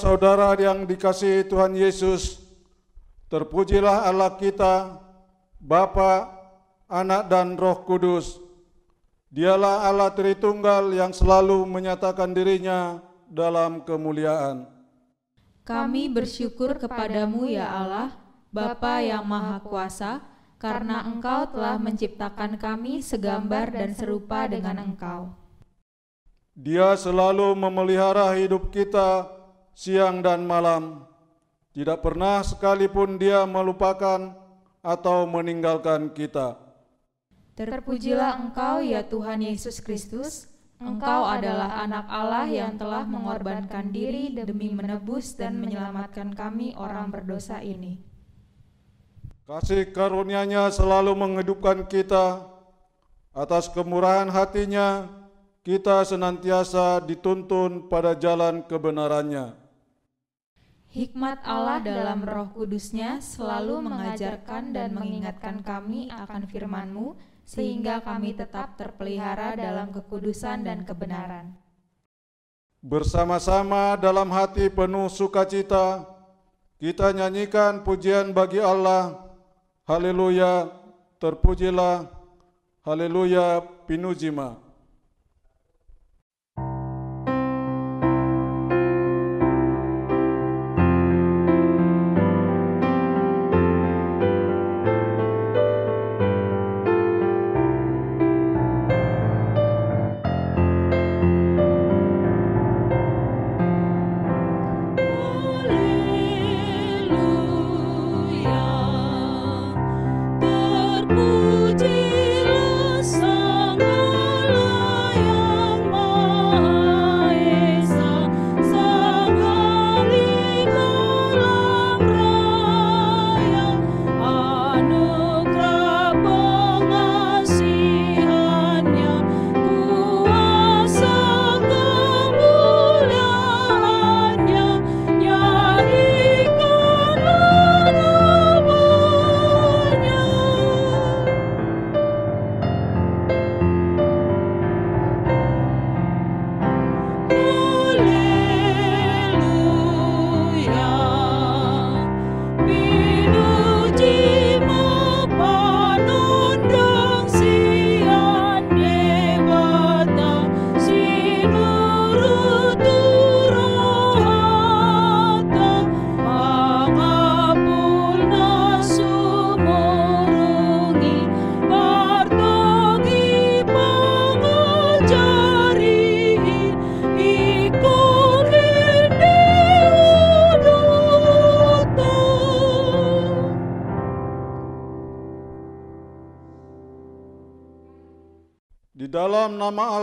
[0.00, 2.40] Saudara-saudara yang dikasihi Tuhan Yesus,
[3.28, 4.96] terpujilah Allah kita,
[5.60, 6.24] Bapa,
[6.88, 8.40] Anak dan Roh Kudus.
[9.28, 14.64] Dialah Allah Tritunggal yang selalu menyatakan dirinya dalam kemuliaan.
[15.68, 18.16] Kami bersyukur kepadamu ya Allah,
[18.48, 20.24] Bapa yang Maha Kuasa,
[20.56, 25.36] karena Engkau telah menciptakan kami segambar dan serupa dengan Engkau.
[26.56, 29.39] Dia selalu memelihara hidup kita
[29.74, 31.06] siang dan malam.
[31.70, 34.34] Tidak pernah sekalipun dia melupakan
[34.82, 36.58] atau meninggalkan kita.
[37.54, 40.48] Terpujilah Engkau ya Tuhan Yesus Kristus.
[40.80, 47.60] Engkau adalah anak Allah yang telah mengorbankan diri demi menebus dan menyelamatkan kami orang berdosa
[47.60, 48.00] ini.
[49.44, 52.48] Kasih karunia-Nya selalu menghidupkan kita.
[53.36, 55.04] Atas kemurahan hatinya,
[55.60, 59.59] kita senantiasa dituntun pada jalan kebenarannya.
[60.90, 67.14] Hikmat Allah dalam roh kudusnya selalu mengajarkan dan mengingatkan kami akan firman-Mu,
[67.46, 71.54] sehingga kami tetap terpelihara dalam kekudusan dan kebenaran.
[72.82, 76.10] Bersama-sama dalam hati penuh sukacita,
[76.82, 79.30] kita nyanyikan pujian bagi Allah.
[79.86, 80.74] Haleluya,
[81.22, 82.10] terpujilah.
[82.82, 84.69] Haleluya, pinujima.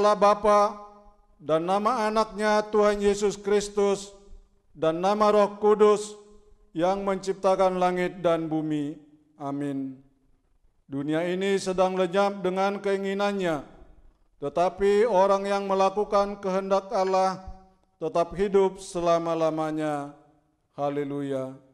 [0.08, 0.62] Allah Bapa
[1.36, 4.16] dan nama anaknya Tuhan Yesus Kristus
[4.72, 6.16] dan nama Roh Kudus
[6.72, 8.96] yang menciptakan langit dan bumi.
[9.36, 10.00] Amin.
[10.88, 13.68] Dunia ini sedang lenyap dengan keinginannya,
[14.40, 17.44] tetapi orang yang melakukan kehendak Allah
[18.00, 20.16] tetap hidup selama-lamanya.
[20.72, 21.52] Haleluya.
[21.52, 21.67] Haleluya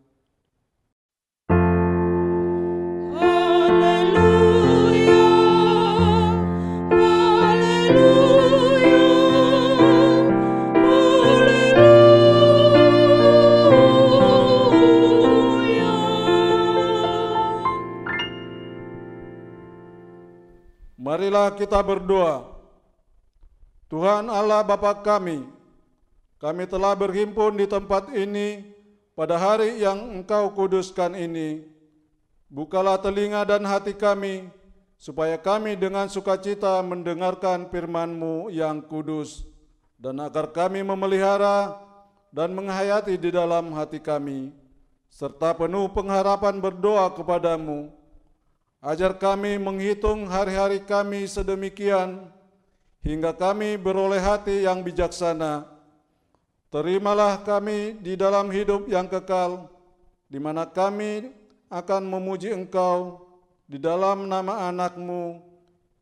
[21.04, 22.48] Marilah kita berdoa.
[23.92, 25.44] Tuhan Allah Bapa kami,
[26.40, 28.72] kami telah berhimpun di tempat ini
[29.12, 31.68] pada hari yang Engkau kuduskan ini.
[32.48, 34.48] Bukalah telinga dan hati kami,
[34.95, 39.44] supaya kami dengan sukacita mendengarkan firman-Mu yang kudus,
[40.00, 41.83] dan agar kami memelihara
[42.31, 44.56] dan menghayati di dalam hati kami,
[45.12, 47.92] serta penuh pengharapan berdoa kepadamu.
[48.83, 52.28] Ajar kami menghitung hari-hari kami sedemikian,
[52.99, 55.63] hingga kami beroleh hati yang bijaksana.
[56.68, 59.71] Terimalah kami di dalam hidup yang kekal,
[60.28, 61.31] di mana kami
[61.71, 63.23] akan memuji Engkau
[63.71, 65.40] di dalam nama anakmu,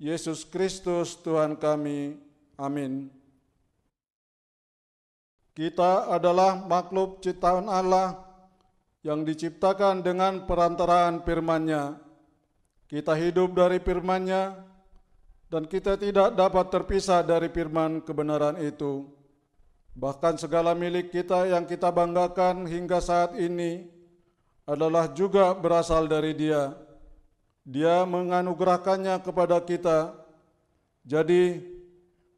[0.02, 2.18] Yesus Kristus Tuhan kami.
[2.58, 3.14] Amin.
[5.54, 8.18] Kita adalah makhluk ciptaan Allah
[9.06, 12.10] yang diciptakan dengan perantaraan firman-Nya.
[12.92, 14.52] Kita hidup dari firman-Nya
[15.48, 19.08] dan kita tidak dapat terpisah dari firman kebenaran itu.
[19.96, 23.88] Bahkan segala milik kita yang kita banggakan hingga saat ini
[24.68, 26.76] adalah juga berasal dari Dia.
[27.64, 30.12] Dia menganugerahkannya kepada kita.
[31.08, 31.64] Jadi,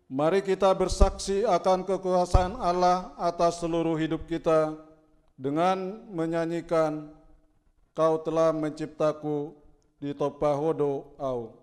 [0.06, 4.78] mari kita bersaksi akan kekuasaan Allah atas seluruh hidup kita
[5.34, 7.10] dengan menyanyikan
[7.94, 9.63] Kau telah menciptaku
[10.04, 11.63] di topahodo au.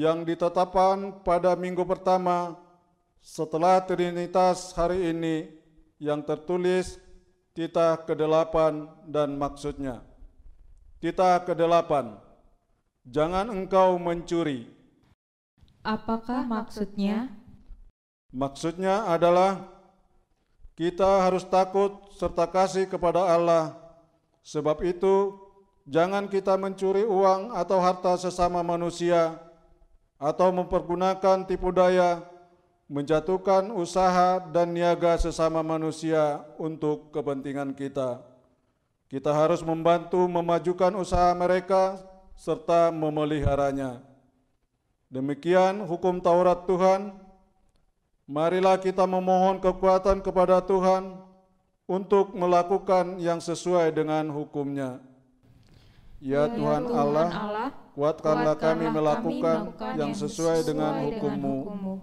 [0.00, 2.56] Yang ditetapkan pada minggu pertama
[3.20, 5.52] setelah Trinitas hari ini
[6.00, 6.96] yang tertulis
[7.52, 8.56] titah ke-8
[9.12, 10.00] dan maksudnya.
[11.04, 12.16] Titah ke-8,
[13.04, 14.72] jangan engkau mencuri.
[15.84, 17.36] Apakah maksudnya?
[18.32, 19.68] Maksudnya adalah
[20.80, 23.76] kita harus takut serta kasih kepada Allah.
[24.40, 25.36] Sebab itu,
[25.84, 29.49] jangan kita mencuri uang atau harta sesama manusia,
[30.20, 32.20] atau mempergunakan tipu daya,
[32.92, 38.20] menjatuhkan usaha dan niaga sesama manusia untuk kepentingan kita.
[39.08, 41.98] Kita harus membantu memajukan usaha mereka
[42.36, 44.04] serta memeliharanya.
[45.10, 47.10] Demikian hukum Taurat Tuhan.
[48.30, 51.18] Marilah kita memohon kekuatan kepada Tuhan
[51.90, 55.02] untuk melakukan yang sesuai dengan hukumnya.
[56.20, 57.28] Ya Tuhan Allah,
[57.96, 61.56] kuatkanlah kami melakukan yang sesuai dengan hukum-Mu.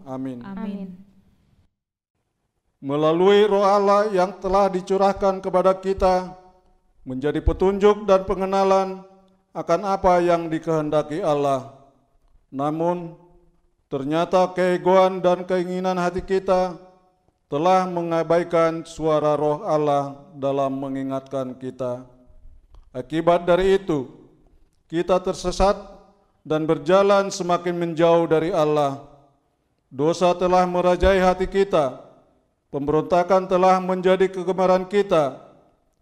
[0.09, 0.41] Amin.
[0.41, 0.97] Amin.
[2.81, 6.33] Melalui roh Allah yang telah dicurahkan kepada kita,
[7.05, 9.05] menjadi petunjuk dan pengenalan
[9.53, 11.77] akan apa yang dikehendaki Allah.
[12.49, 13.13] Namun,
[13.85, 16.77] ternyata keegoan dan keinginan hati kita
[17.47, 22.16] telah mengabaikan suara roh Allah dalam mengingatkan kita.
[22.95, 24.07] Akibat dari itu,
[24.87, 25.75] kita tersesat
[26.47, 29.03] dan berjalan semakin menjauh dari Allah.
[29.91, 31.99] Dosa telah merajai hati kita,
[32.71, 35.39] pemberontakan telah menjadi kegemaran kita,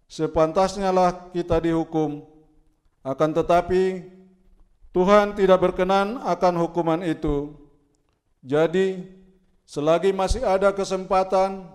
[0.05, 2.25] sepantasnya lah kita dihukum.
[3.05, 4.05] Akan tetapi,
[4.93, 7.53] Tuhan tidak berkenan akan hukuman itu.
[8.45, 9.01] Jadi,
[9.65, 11.65] selagi masih ada kesempatan,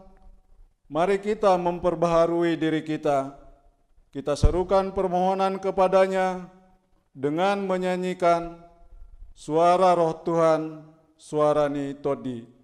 [0.86, 3.39] mari kita memperbaharui diri kita.
[4.10, 6.50] Kita serukan permohonan kepadanya
[7.14, 8.58] dengan menyanyikan
[9.38, 10.82] suara roh Tuhan,
[11.14, 12.59] suara ni todi.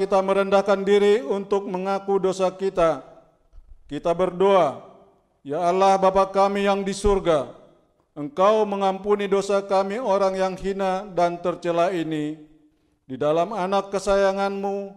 [0.00, 3.04] Kita merendahkan diri untuk mengaku dosa kita.
[3.84, 4.80] Kita berdoa,
[5.44, 7.52] Ya Allah Bapa kami yang di surga,
[8.16, 12.40] Engkau mengampuni dosa kami orang yang hina dan tercela ini.
[13.04, 14.96] Di dalam anak kesayanganmu,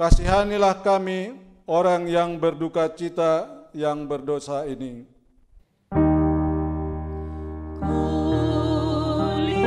[0.00, 1.36] kasihanilah kami
[1.68, 5.04] orang yang berduka cita yang berdosa ini.
[9.20, 9.60] Kulihat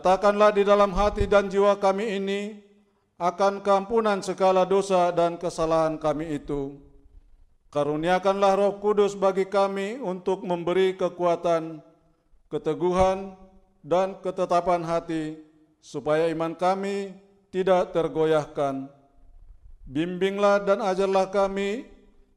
[0.00, 2.56] Nyatakanlah di dalam hati dan jiwa kami ini
[3.20, 6.80] akan keampunan segala dosa dan kesalahan kami itu.
[7.68, 11.84] Karuniakanlah roh kudus bagi kami untuk memberi kekuatan,
[12.48, 13.36] keteguhan,
[13.84, 15.36] dan ketetapan hati,
[15.84, 17.12] supaya iman kami
[17.52, 18.88] tidak tergoyahkan.
[19.84, 21.84] Bimbinglah dan ajarlah kami,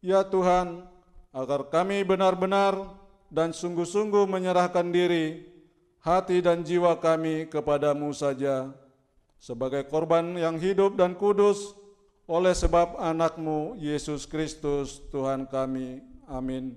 [0.03, 0.83] ya Tuhan,
[1.31, 2.75] agar kami benar-benar
[3.31, 5.52] dan sungguh-sungguh menyerahkan diri,
[6.03, 8.75] hati dan jiwa kami kepadamu saja,
[9.39, 11.71] sebagai korban yang hidup dan kudus,
[12.27, 16.03] oleh sebab anakmu Yesus Kristus Tuhan kami.
[16.27, 16.75] Amin.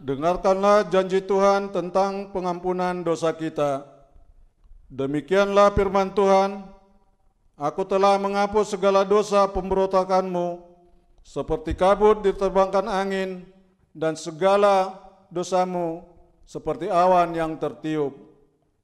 [0.00, 3.84] Dengarkanlah janji Tuhan tentang pengampunan dosa kita.
[4.88, 6.64] Demikianlah firman Tuhan,
[7.60, 10.64] Aku telah menghapus segala dosa pemberontakanmu,
[11.20, 13.44] seperti kabut diterbangkan angin,
[13.92, 14.96] dan segala
[15.28, 16.08] dosamu
[16.48, 18.16] seperti awan yang tertiup.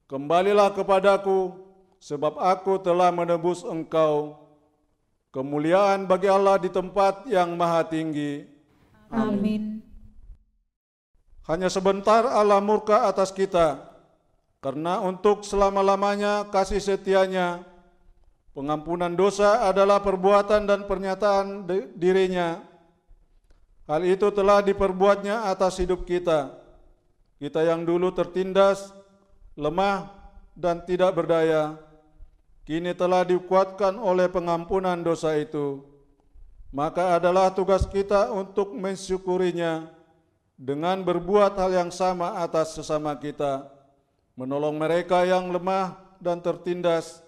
[0.05, 1.57] Kembalilah kepadaku,
[1.97, 4.45] sebab aku telah menebus engkau.
[5.33, 8.45] Kemuliaan bagi Allah di tempat yang maha tinggi.
[9.09, 9.76] Amin.
[11.47, 13.79] Hanya sebentar Allah murka atas kita,
[14.59, 17.63] karena untuk selama-lamanya kasih setianya,
[18.51, 22.59] pengampunan dosa adalah perbuatan dan pernyataan di- dirinya.
[23.87, 26.51] Hal itu telah diperbuatnya atas hidup kita.
[27.39, 28.91] Kita yang dulu tertindas,
[29.55, 30.11] lemah,
[30.51, 31.79] dan tidak berdaya,
[32.67, 35.79] kini telah dikuatkan oleh pengampunan dosa itu.
[36.75, 39.96] Maka adalah tugas kita untuk mensyukurinya
[40.57, 43.69] dengan berbuat hal yang sama atas sesama kita,
[44.33, 47.21] menolong mereka yang lemah dan tertindas,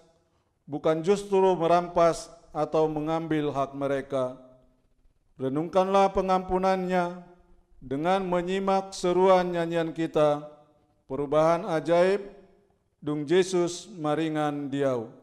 [0.66, 4.34] bukan justru merampas atau mengambil hak mereka.
[5.38, 7.22] Renungkanlah pengampunannya
[7.78, 10.44] dengan menyimak seruan nyanyian kita,
[11.06, 12.42] perubahan ajaib,
[13.00, 15.19] Dung Yesus maringan diau.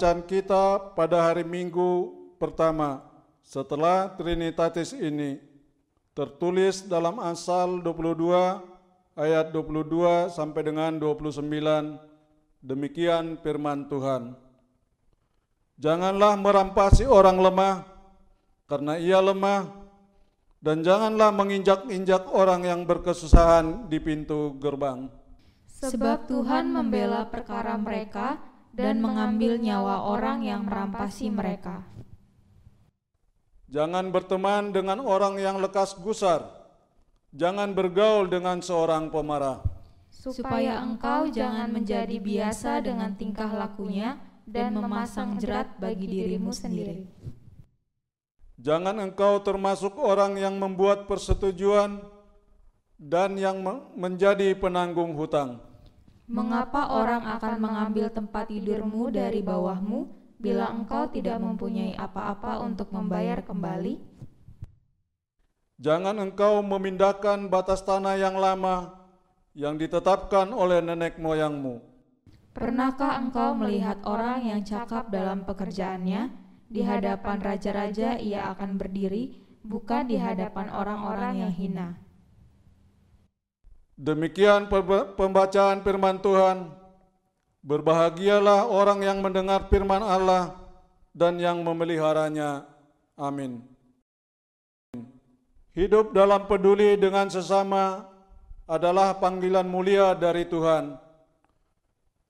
[0.00, 2.08] Bacaan kita pada hari Minggu
[2.40, 3.04] pertama
[3.44, 5.36] setelah Trinitatis ini
[6.16, 8.32] tertulis dalam Amsal 22
[9.12, 11.44] ayat 22 sampai dengan 29
[12.64, 14.40] demikian firman Tuhan.
[15.76, 17.84] Janganlah merampasi orang lemah
[18.72, 19.68] karena ia lemah
[20.64, 25.12] dan janganlah menginjak-injak orang yang berkesusahan di pintu gerbang.
[25.68, 31.82] Sebab Tuhan membela perkara mereka dan mengambil nyawa orang yang merampasi mereka.
[33.70, 36.42] Jangan berteman dengan orang yang lekas gusar.
[37.30, 39.62] Jangan bergaul dengan seorang pemarah.
[40.10, 47.06] supaya engkau jangan menjadi biasa dengan tingkah lakunya dan memasang jerat bagi dirimu sendiri.
[48.58, 52.02] Jangan engkau termasuk orang yang membuat persetujuan
[52.98, 55.69] dan yang me- menjadi penanggung hutang.
[56.30, 60.06] Mengapa orang akan mengambil tempat tidurmu dari bawahmu
[60.38, 63.98] bila engkau tidak mempunyai apa-apa untuk membayar kembali?
[65.82, 68.94] Jangan engkau memindahkan batas tanah yang lama
[69.58, 71.82] yang ditetapkan oleh nenek moyangmu.
[72.54, 76.30] Pernahkah engkau melihat orang yang cakap dalam pekerjaannya?
[76.70, 79.34] Di hadapan raja-raja ia akan berdiri,
[79.66, 81.98] bukan di hadapan orang-orang yang hina.
[84.00, 84.64] Demikian
[85.20, 86.72] pembacaan firman Tuhan.
[87.60, 90.56] Berbahagialah orang yang mendengar firman Allah
[91.12, 92.64] dan yang memeliharanya.
[93.20, 93.60] Amin.
[95.76, 98.08] Hidup dalam peduli dengan sesama
[98.64, 100.96] adalah panggilan mulia dari Tuhan.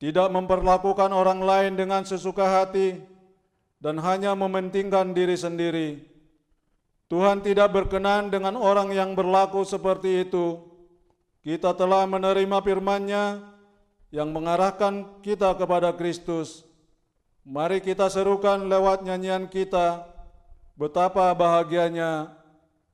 [0.03, 2.99] Tidak memperlakukan orang lain dengan sesuka hati
[3.79, 6.03] dan hanya mementingkan diri sendiri.
[7.07, 10.70] Tuhan tidak berkenan dengan orang yang berlaku seperti itu.
[11.41, 13.41] Kita telah menerima firman-Nya
[14.13, 16.69] yang mengarahkan kita kepada Kristus.
[17.47, 20.05] Mari kita serukan lewat nyanyian kita
[20.77, 22.37] betapa bahagianya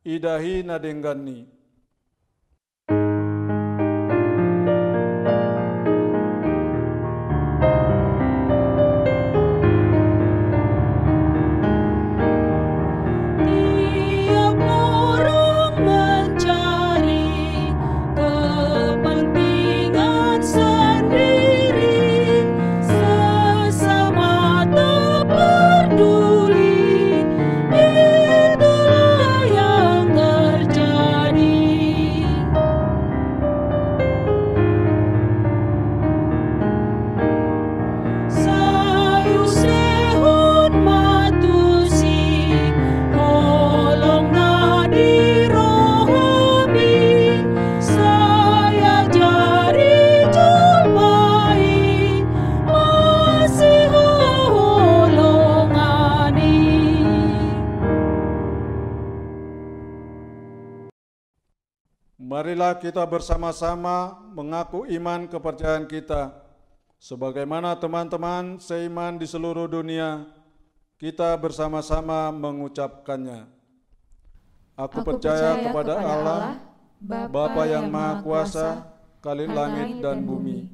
[0.07, 1.56] Idahi Nadenggani.
[62.67, 66.35] Marilah kita bersama-sama mengaku iman kepercayaan kita.
[66.99, 70.27] Sebagaimana teman-teman seiman di seluruh dunia,
[70.99, 73.47] kita bersama-sama mengucapkannya.
[74.75, 76.59] Aku, percaya, kepada Allah,
[77.31, 78.83] Bapa yang Maha Kuasa,
[79.23, 80.67] Kali langit dan bumi.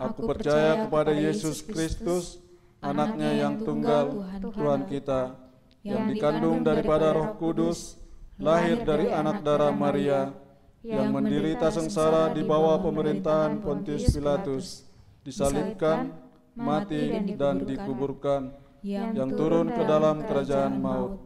[0.00, 2.40] Aku percaya kepada Yesus Kristus,
[2.80, 5.36] anaknya yang tunggal, Tuhan kita,
[5.84, 8.00] yang dikandung daripada roh kudus,
[8.40, 10.47] lahir dari anak darah Maria,
[10.86, 14.86] yang menderita sengsara di bawah pemerintahan Pontius Pilatus,
[15.26, 16.14] disalibkan,
[16.54, 18.54] mati, dan dikuburkan,
[18.86, 21.18] yang turun ke dalam kerajaan maut.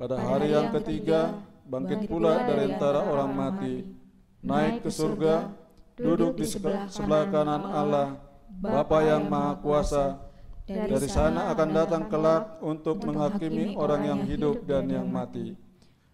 [0.00, 1.36] Pada hari yang ketiga,
[1.68, 3.84] bangkit pula dari antara orang mati,
[4.40, 5.52] naik ke surga,
[6.00, 8.08] duduk di sebelah, kanan Allah,
[8.48, 10.04] Bapa yang Maha Kuasa.
[10.64, 15.52] Dari sana akan datang kelak untuk menghakimi orang yang hidup dan yang mati.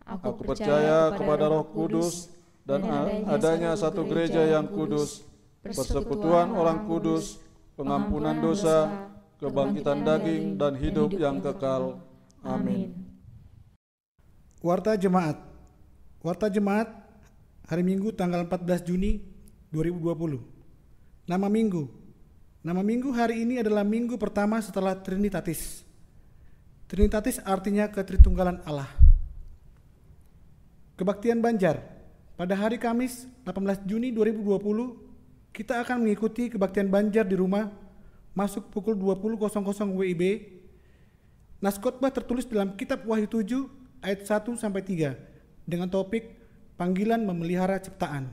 [0.03, 2.85] Aku percaya kepada Roh Kudus dan
[3.27, 5.25] adanya satu gereja yang kudus,
[5.65, 7.41] persekutuan orang kudus,
[7.77, 9.09] pengampunan dosa,
[9.41, 12.01] kebangkitan daging dan hidup yang kekal.
[12.45, 12.93] Amin.
[14.61, 15.41] Warta Jemaat.
[16.21, 16.89] Warta Jemaat
[17.65, 19.25] hari Minggu tanggal 14 Juni
[19.73, 20.37] 2020
[21.25, 21.89] Nama Minggu.
[22.61, 25.81] Nama Minggu hari ini adalah minggu pertama setelah Trinitatis.
[26.91, 28.91] Trinitatis artinya ketritunggalan Allah.
[31.01, 32.00] Kebaktian Banjar
[32.41, 34.65] Pada hari Kamis 18 Juni 2020
[35.53, 37.69] Kita akan mengikuti kebaktian Banjar di rumah
[38.33, 39.37] Masuk pukul 20.00
[39.93, 40.49] WIB
[41.61, 43.45] Nas khotbah tertulis dalam kitab Wahyu 7
[44.01, 46.33] ayat 1 sampai 3 dengan topik
[46.81, 48.33] panggilan memelihara ciptaan.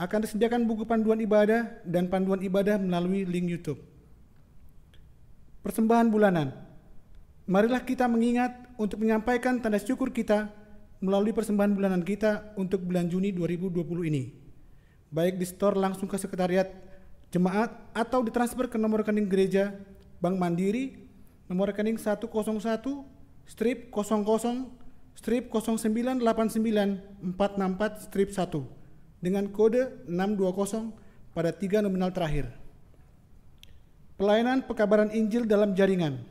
[0.00, 3.84] Akan disediakan buku panduan ibadah dan panduan ibadah melalui link YouTube.
[5.60, 6.56] persembahan bulanan.
[7.44, 10.48] Marilah kita mengingat untuk menyampaikan tanda syukur kita
[11.00, 14.32] melalui persembahan bulanan kita untuk bulan Juni 2020 ini.
[15.12, 16.72] Baik di store langsung ke sekretariat
[17.30, 19.74] jemaat atau ditransfer ke nomor rekening gereja
[20.22, 20.96] Bank Mandiri
[21.46, 22.26] nomor rekening 101
[23.46, 24.66] strip 00
[25.16, 30.92] strip 0989464 strip 1 dengan kode 620
[31.32, 32.52] pada tiga nominal terakhir.
[34.16, 36.24] Pelayanan pekabaran Injil dalam jaringan.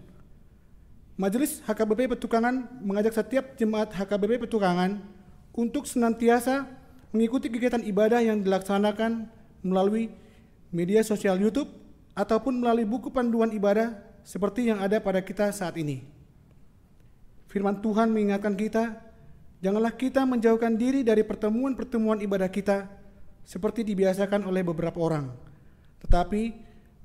[1.15, 4.99] Majelis HKBP Petukangan mengajak setiap jemaat HKBP Petukangan
[5.55, 6.67] untuk senantiasa
[7.15, 9.31] mengikuti kegiatan ibadah yang dilaksanakan
[9.63, 10.11] melalui
[10.75, 11.71] media sosial YouTube
[12.19, 13.95] ataupun melalui buku panduan ibadah
[14.27, 16.03] seperti yang ada pada kita saat ini.
[17.47, 18.99] Firman Tuhan mengingatkan kita,
[19.63, 22.91] janganlah kita menjauhkan diri dari pertemuan-pertemuan ibadah kita
[23.47, 25.31] seperti dibiasakan oleh beberapa orang.
[26.03, 26.51] Tetapi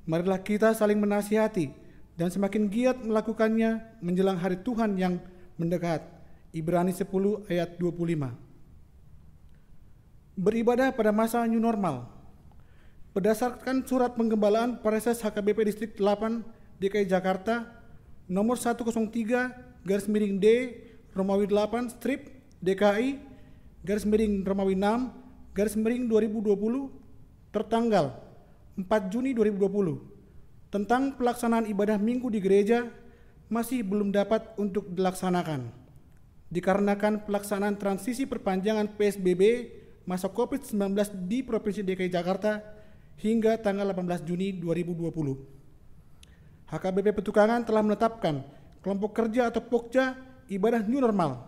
[0.02, 1.79] marilah kita saling menasihati
[2.20, 5.16] dan semakin giat melakukannya menjelang hari Tuhan yang
[5.56, 6.04] mendekat.
[6.52, 7.09] Ibrani 10
[7.48, 8.37] ayat 25.
[10.37, 12.12] Beribadah pada masa new normal.
[13.16, 16.44] Berdasarkan surat penggembalaan Pareses HKBP Distrik 8
[16.76, 17.64] DKI Jakarta
[18.28, 20.76] nomor 103 garis miring D
[21.16, 22.28] Romawi 8 strip
[22.61, 23.16] DKI
[23.80, 26.52] garis miring Romawi 6 garis miring 2020
[27.50, 28.12] tertanggal
[28.76, 30.19] 4 Juni 2020
[30.70, 32.87] tentang pelaksanaan ibadah minggu di gereja
[33.50, 35.80] masih belum dapat untuk dilaksanakan
[36.50, 39.70] dikarenakan pelaksanaan transisi perpanjangan PSBB
[40.04, 42.59] masa COVID-19 di Provinsi DKI Jakarta
[43.22, 45.14] hingga tanggal 18 Juni 2020.
[46.66, 48.42] HKBP Petukangan telah menetapkan
[48.83, 50.18] kelompok kerja atau pokja
[50.50, 51.46] ibadah new normal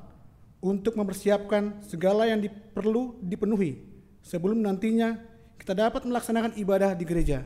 [0.63, 2.39] untuk mempersiapkan segala yang
[2.71, 3.83] perlu dipenuhi
[4.23, 5.19] sebelum nantinya
[5.59, 7.43] kita dapat melaksanakan ibadah di gereja.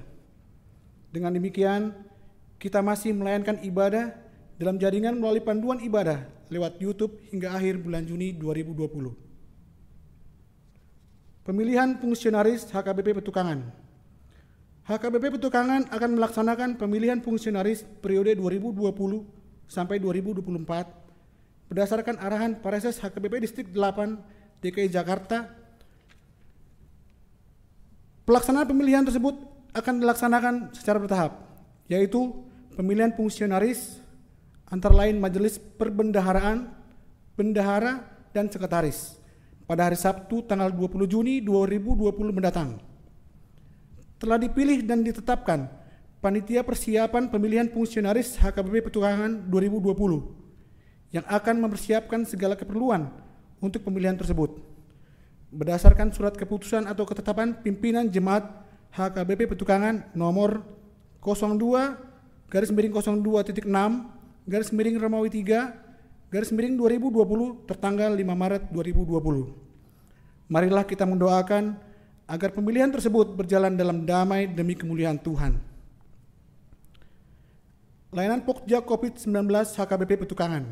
[1.10, 1.94] Dengan demikian,
[2.56, 4.14] kita masih melayankan ibadah
[4.56, 9.12] dalam jaringan melalui panduan ibadah lewat YouTube hingga akhir bulan Juni 2020.
[11.46, 13.86] Pemilihan fungsionaris HKBP Petukangan
[14.86, 18.86] HKBP Petukangan akan melaksanakan pemilihan fungsionaris periode 2020
[19.66, 20.46] sampai 2024
[21.66, 25.50] berdasarkan arahan Pareses HKBP Distrik 8 DKI Jakarta.
[28.22, 29.34] Pelaksanaan pemilihan tersebut
[29.76, 31.32] akan dilaksanakan secara bertahap,
[31.92, 32.32] yaitu
[32.72, 34.00] pemilihan fungsionaris
[34.72, 36.72] antara lain Majelis Perbendaharaan,
[37.36, 39.20] Bendahara, dan Sekretaris
[39.64, 42.78] pada hari Sabtu tanggal 20 Juni 2020 mendatang
[44.16, 45.68] telah dipilih dan ditetapkan
[46.20, 53.12] Panitia Persiapan Pemilihan Fungsionaris HKBP Petukangan 2020 yang akan mempersiapkan segala keperluan
[53.62, 54.58] untuk pemilihan tersebut.
[55.52, 60.62] Berdasarkan surat keputusan atau ketetapan pimpinan jemaat HKBP Petukangan nomor
[61.22, 63.66] 02 garis miring 02.6
[64.46, 70.50] garis miring Romawi 3 garis miring 2020 tertanggal 5 Maret 2020.
[70.50, 71.74] Marilah kita mendoakan
[72.26, 75.58] agar pemilihan tersebut berjalan dalam damai demi kemuliaan Tuhan.
[78.14, 80.64] Layanan Pokja COVID-19 HKBP Petukangan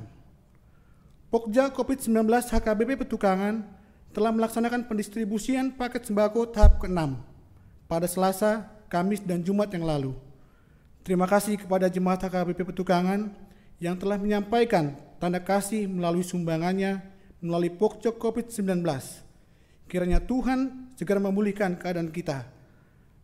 [1.34, 3.66] Pokja COVID-19 HKBP Petukangan
[4.14, 7.33] telah melaksanakan pendistribusian paket sembako tahap ke-6
[7.86, 10.12] pada Selasa, Kamis, dan Jumat yang lalu.
[11.04, 13.28] Terima kasih kepada jemaat HKBP Petukangan
[13.76, 17.04] yang telah menyampaikan tanda kasih melalui sumbangannya
[17.44, 18.80] melalui Pokja COVID-19.
[19.84, 22.48] Kiranya Tuhan segera memulihkan keadaan kita.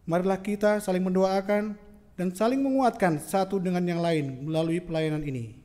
[0.05, 1.79] Marilah kita saling mendoakan
[2.21, 5.57] dan saling menguatkan satu dengan yang lain melalui pelayanan ini.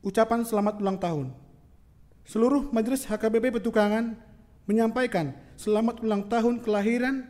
[0.00, 1.26] Ucapan selamat ulang tahun.
[2.24, 4.16] Seluruh majelis HKBP Petukangan
[4.68, 7.24] menyampaikan selamat ulang tahun kelahiran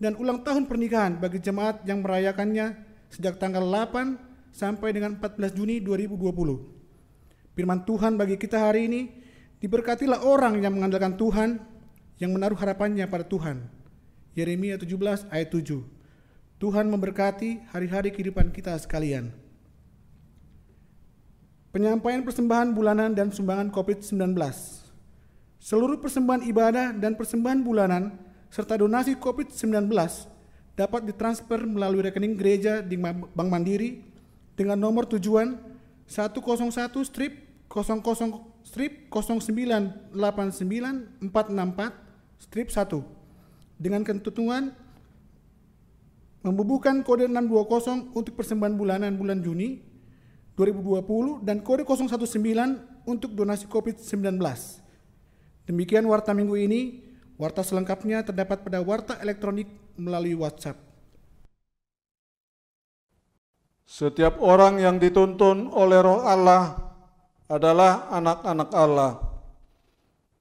[0.00, 2.80] dan ulang tahun pernikahan bagi jemaat yang merayakannya
[3.12, 4.16] sejak tanggal 8
[4.56, 7.52] sampai dengan 14 Juni 2020.
[7.52, 9.00] Firman Tuhan bagi kita hari ini,
[9.60, 11.60] diberkatilah orang yang mengandalkan Tuhan
[12.16, 13.68] yang menaruh harapannya pada Tuhan.
[14.32, 15.82] Yeremia 17 ayat 7.
[16.58, 19.34] Tuhan memberkati hari-hari kehidupan kita sekalian.
[21.74, 24.38] Penyampaian persembahan bulanan dan sumbangan COVID-19.
[25.58, 28.14] Seluruh persembahan ibadah dan persembahan bulanan
[28.48, 29.90] serta donasi COVID-19
[30.78, 33.98] dapat ditransfer melalui rekening gereja di Bank Mandiri
[34.54, 35.58] dengan nomor tujuan
[36.06, 37.34] 101 strip
[37.66, 41.18] 00 strip 0989464
[42.38, 44.70] strip 1 dengan ketentuan
[46.46, 49.82] membubuhkan kode 620 untuk persembahan bulanan bulan Juni
[50.54, 52.22] 2020 dan kode 019
[53.06, 54.86] untuk donasi COVID-19.
[55.68, 57.04] Demikian warta minggu ini.
[57.38, 60.74] Warta selengkapnya terdapat pada warta elektronik melalui WhatsApp.
[63.86, 66.76] Setiap orang yang dituntun oleh Roh Allah
[67.46, 69.12] adalah anak-anak Allah.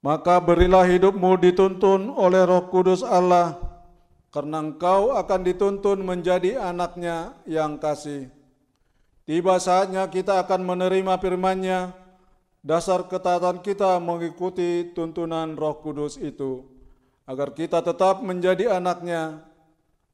[0.01, 3.61] Maka berilah hidupmu dituntun oleh Roh Kudus Allah,
[4.33, 8.33] karena engkau akan dituntun menjadi anaknya yang kasih.
[9.27, 11.93] Tiba saatnya kita akan menerima firman-Nya,
[12.67, 16.67] dasar ketaatan kita mengikuti tuntunan Roh Kudus itu,
[17.23, 19.47] agar kita tetap menjadi anaknya.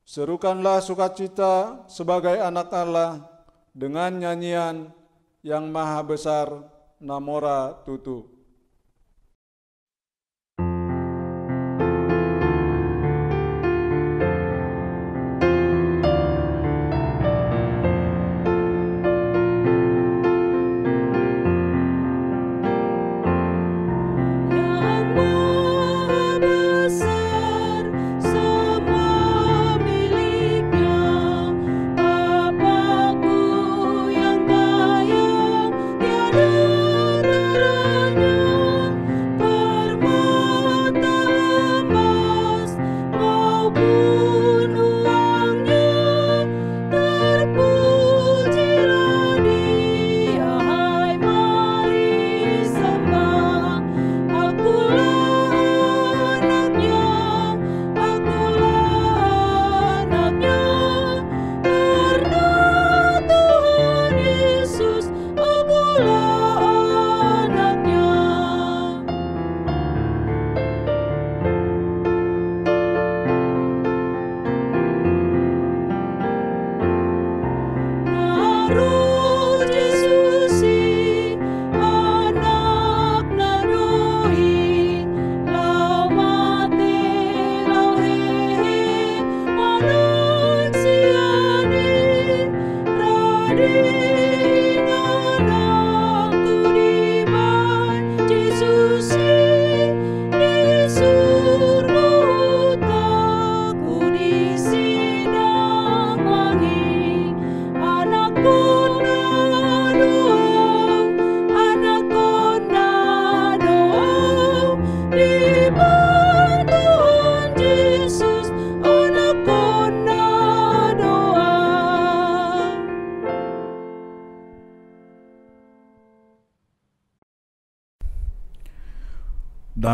[0.06, 3.26] Serukanlah sukacita sebagai anak Allah
[3.74, 4.94] dengan nyanyian
[5.42, 6.70] yang maha besar,
[7.02, 8.33] Namora Tutu.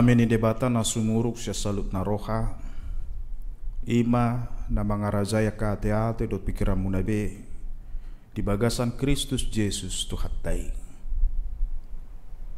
[0.10, 2.58] Dame ni debata na sumuruk siya salut na roha.
[3.86, 7.46] Ima na mga razaya ka ate-ate dot pikiran mo na be.
[8.34, 10.74] Di bagasan Kristus Jesus tuhatay.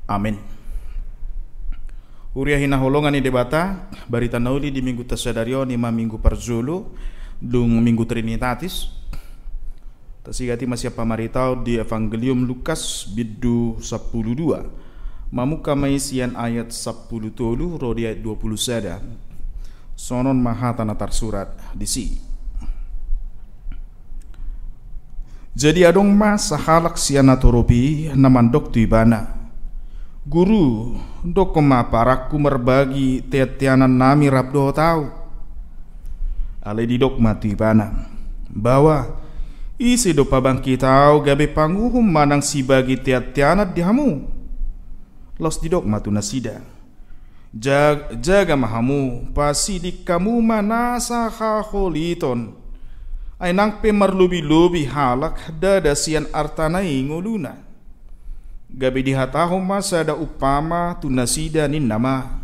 [0.08, 0.40] Amin.
[2.32, 6.88] Uria hinaholongan ni debata, barita nauli di minggu tasadaryo ni ma minggu parzulu,
[7.36, 8.96] dung minggu trinitatis.
[10.24, 14.91] Tasigati masih pamaritaw di Evangelium Lukas bidu 12.
[15.32, 19.00] Mamuka maisian ayat 10 tolu rodi ayat 20 sada.
[19.96, 22.20] Sonon mahata na tarsurat di si.
[25.56, 29.32] Jadi adong ma sahalak siana torobi namandok tu ibana.
[30.28, 35.16] Guru, dok ma paraku merbagi tetianan nami rabdo tau.
[36.60, 37.88] Ale di dok mati ibana.
[38.52, 39.08] Bawa
[39.80, 44.41] isi do pabangki tau gabe panguhum manang si bagi tiat-tianat dihamu
[45.42, 46.62] los didok matu nasida.
[47.50, 52.54] Jag, jaga mahamu pasi di kamu manasa haholiton.
[53.42, 57.58] Ay nang pemarlubi-lubi halak dada sian artanai nguluna.
[58.72, 62.40] Gabi dihataho masa da upama tu nasida nin nama.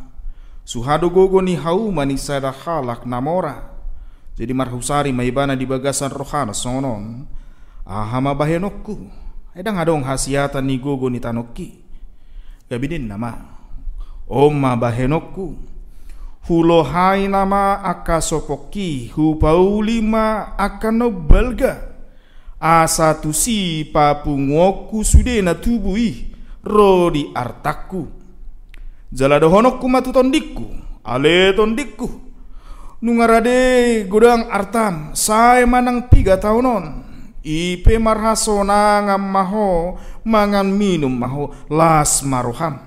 [0.67, 3.77] Suhado gogo ni hau manisada halak namora.
[4.35, 7.23] Jadi marhusari maibana di bagasan rohana sonon.
[7.87, 9.07] Ahama bahenokku.
[9.55, 11.86] Edang adong hasiatan ni gogo ni tanoki
[12.67, 13.55] gabinin nama
[14.27, 15.55] Oma bahenokku.
[16.47, 21.79] Hulo hai nama aka sopoki hu paulima aka no balga
[22.59, 26.35] asa si papungoku sude na tubui.
[26.63, 28.07] Rodi artaku.
[29.11, 30.67] Jalado honokku matu tondikku.
[31.07, 32.11] Ale tondikku.
[32.99, 35.15] Nungarade godang artam.
[35.15, 37.06] Saya manang tiga tahunon
[37.43, 42.81] Ipe marhasona ngam maho mangan minum maho las maruham.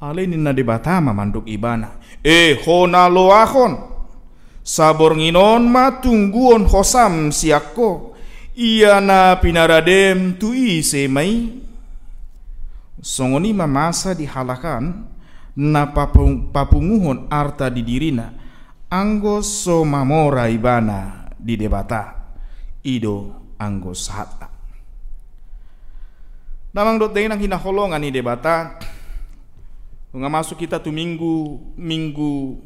[0.00, 1.98] Ale nina debatama manduk ibana.
[2.22, 3.96] Eh hona loahon.
[4.66, 8.16] Sabor nginon ma tungguon hosam siako.
[8.56, 11.62] Ia na pinaradem tu ise mai.
[12.96, 15.06] Songoni mamasa dihalakan
[15.56, 18.32] na papung, papunguhon arta di dirina.
[18.88, 22.25] Anggo so mamora ibana di debata.
[22.86, 24.46] Ido anggo sahata.
[26.70, 28.78] Namang dot nang hinaholongan ni debata
[30.16, 32.56] Nga masuk kita tuh minggu minggu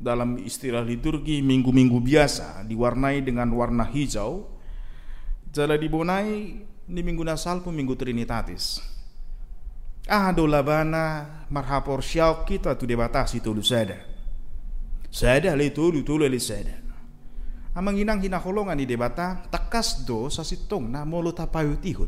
[0.00, 4.48] dalam istilah liturgi minggu-minggu biasa diwarnai dengan warna hijau.
[5.52, 8.80] Jala dibonai ni minggu nasal pun minggu Trinitatis.
[10.08, 14.00] Ah do labana marhapor syau kita tu debatasi tu sada.
[15.12, 16.83] Sada le tu tu le sada.
[17.74, 22.06] Amang inang hinaholongan di debata takas do sasitong na molo tapayu tihut.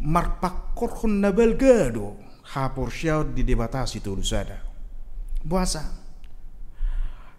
[0.00, 2.14] Marpakor hun nabel gado
[2.54, 4.62] hapor siyaw di debatasi tu lusada.
[5.42, 5.98] Buasa.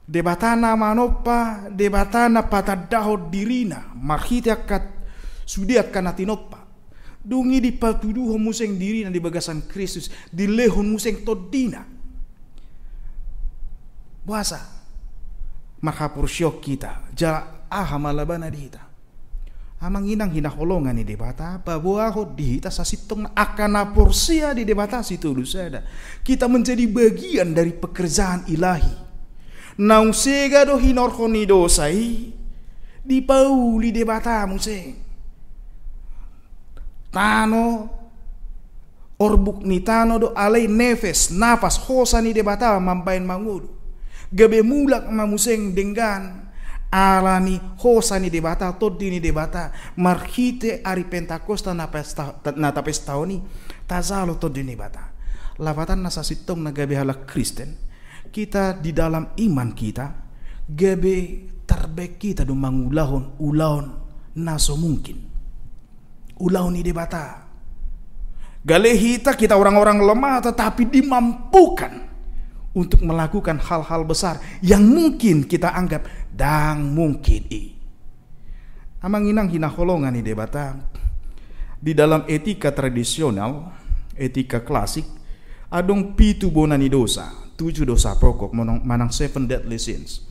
[0.04, 4.84] Debatana manopa, debatana patadaho dirina, marhita kat
[5.48, 6.60] sudiat kanatinopa.
[7.22, 11.88] Dungi di patuduho museng dirina di bagasan Kristus, di lehon museng todina.
[14.28, 14.81] Buasa.
[15.82, 18.92] Marhapur syok kita, jala aha malabana dita
[19.82, 25.82] amang inang hinaholongan ni debata babuaho dihita sasitong akan porsia di debata situ ada
[26.22, 29.10] kita menjadi bagian dari pekerjaan ilahi.
[29.82, 32.30] Naung sega do hinorhoni dosai
[33.02, 34.94] di pauli debata museng
[37.10, 37.90] tano
[39.18, 43.81] orbuk ni tano do alai nefes nafas hosa ni debata mampain mangudu
[44.32, 46.48] gabe mulak mamuseng dengan
[46.92, 49.72] alani hosani debata ni debata.
[50.00, 53.44] Marhite ari pentakosta na pesta na tapestaoni
[53.88, 55.12] tazalo di debata
[55.62, 57.78] lavatan nasa sitong na gabe hala Kristen.
[58.32, 60.06] Kita di dalam iman kita
[60.66, 61.18] gabe
[61.68, 63.86] tarbek kita do mangulahon ulahon
[64.40, 65.30] naso mungkin.
[66.42, 67.46] Ulahon ni debata.
[68.62, 72.11] Galehita kita orang-orang lemah tetapi dimampukan
[72.72, 77.76] untuk melakukan hal-hal besar yang mungkin kita anggap dang mungkin i.
[79.02, 80.78] Amang inang hinaholongan ni debata
[81.82, 83.74] di dalam etika tradisional,
[84.14, 85.04] etika klasik,
[85.74, 90.22] adong pitu bonani dosa, tujuh dosa pokok manang seven deadly sins.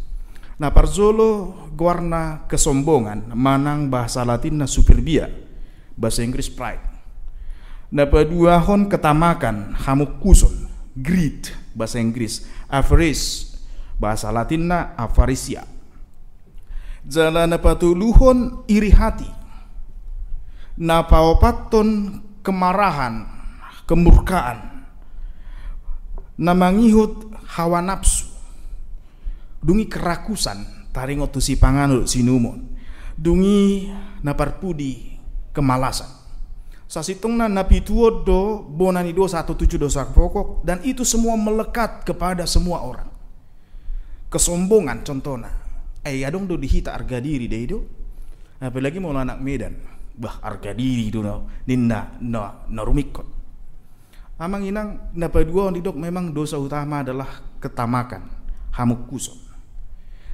[0.60, 5.26] Nah parzolo guarna kesombongan, manang bahasa Latin na superbia,
[5.96, 6.84] bahasa Inggris pride.
[7.90, 8.06] Nah
[8.62, 13.56] hon ketamakan, hamuk kuson, greed, bahasa Inggris, avarice,
[14.00, 15.68] bahasa Latin na avarisia
[17.00, 19.28] Jalan patuluhon iri hati.
[20.80, 23.24] Napaopaton kemarahan,
[23.88, 24.84] kemurkaan.
[26.40, 28.28] Namangihut hawa nafsu.
[29.60, 32.64] Dungi kerakusan, taringot si panganut sinumon.
[33.16, 33.92] Dungi
[34.24, 35.20] naparpudi
[35.52, 36.19] kemalasan.
[36.90, 42.42] Sasitong na napituo do bonani dosa atau tujuh dosa pokok dan itu semua melekat kepada
[42.50, 43.06] semua orang.
[44.26, 45.54] Kesombongan contohnya.
[46.02, 47.78] Eh adong do dihita harga diri deh itu
[48.58, 49.78] apalagi mau anak Medan.
[50.18, 53.40] Bah harga diri itu no ninna no no rumikot
[54.40, 57.28] amang inang napa dua dok memang dosa utama adalah
[57.60, 58.24] ketamakan
[58.72, 59.04] hamuk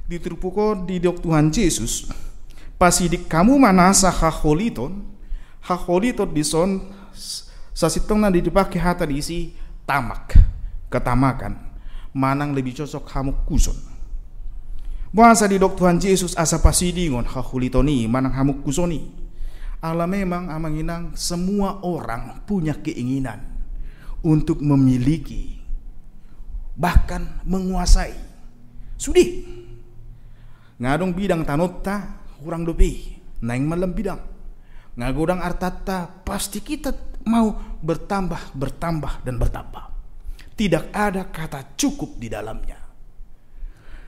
[0.07, 2.07] diterpuko di dok Tuhan Yesus
[2.79, 4.07] pasidik kamu manasa
[5.67, 6.71] haholiton haholiton dison
[7.75, 9.51] sasitong na dipakai hata diisi
[9.83, 10.39] tamak
[10.87, 11.59] ketamakan
[12.15, 13.75] manang lebih cocok hamuk kuson
[15.07, 19.07] Bahasa di dok Tuhan Yesus asa pasidingon hahulitoni manang hamuk kusoni.
[19.79, 23.39] Allah memang amang inang semua orang punya keinginan
[24.19, 25.57] untuk memiliki
[26.75, 28.13] bahkan menguasai.
[28.99, 29.47] Sudi.
[30.77, 34.36] Ngadong bidang tanota kurang dopi naing malam bidang.
[34.97, 36.89] Ngagodang artata pasti kita
[37.29, 37.53] mau
[37.85, 39.83] bertambah, bertambah dan bertambah.
[40.57, 42.81] Tidak ada kata cukup di dalamnya.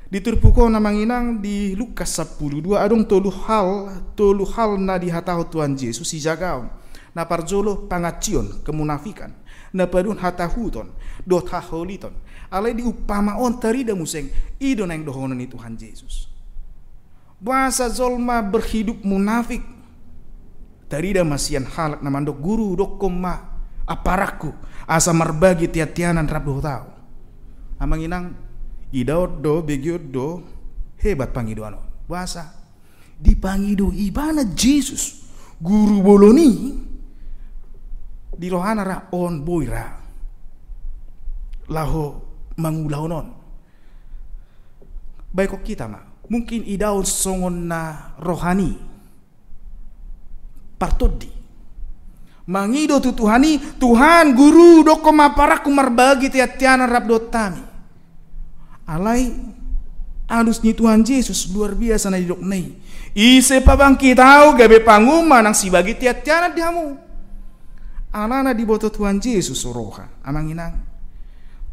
[0.09, 6.09] Diturpuko na manginang di Lukas 12 adong tolu hal tolu hal na dihataho Tuhan Yesus
[6.09, 6.65] si jagaw
[7.13, 9.29] na parjolo pangacion kemunafikan.
[9.69, 10.89] Na padun hatahuton
[11.29, 12.17] dot haholiton
[12.49, 16.25] alay di upamaon tarida museng ido yang dohonon ni Tuhan Yesus.
[17.37, 19.61] Bahasa zolma berhidup munafik
[20.89, 24.51] tarida masian halak na mandok guru dok koma aparaku.
[24.89, 26.89] Asa marbagi tiatianan rab tau.
[27.77, 28.33] Amanginang
[28.89, 30.41] Idaodo begiodo
[30.97, 32.03] hebat pangidoano.
[32.09, 32.59] Bahasa
[33.19, 35.27] dipangido ibana Jesus
[35.59, 36.79] guru boloni
[38.39, 39.99] di rohana ra on boira
[41.67, 42.23] laho
[42.55, 43.27] mangulahonon
[45.35, 48.79] baik kok kita mah mungkin idaon songon na rohani
[50.79, 51.27] partodi
[52.47, 57.61] mangido tu Tuhani Tuhan guru doko maparaku marbagi tiatiana rab dotami
[58.87, 59.49] alai
[60.29, 62.77] Alusnya Tuhan Yesus luar biasa na didok nei.
[63.17, 66.93] Ise pabangki tahu gabe panguma nang si bagi tiat tiana dihamu.
[68.13, 70.21] Alana di boto Tuhan Yesus soroha.
[70.21, 70.75] Amang inang.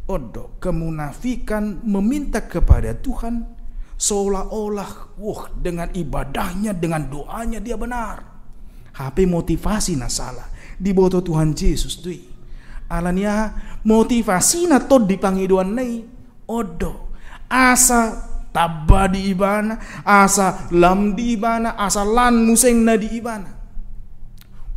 [0.09, 3.45] Odo kemunafikan meminta kepada Tuhan
[3.93, 8.36] seolah-olah wah dengan ibadahnya dengan doanya dia benar.
[8.97, 10.09] HP motivasi na
[10.77, 12.17] di boto Tuhan Yesus tuh.
[12.89, 13.53] Alania
[13.85, 16.01] motivasi na to di pangiduan nei
[16.49, 17.13] odo.
[17.45, 18.17] Asa
[18.49, 23.53] tabba di ibana asa lam di ibana asa lan museng na di ibana.